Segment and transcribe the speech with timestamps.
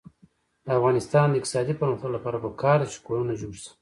[0.65, 3.69] د افغانستان د اقتصادي پرمختګ لپاره پکار ده چې کورونه جوړ شي.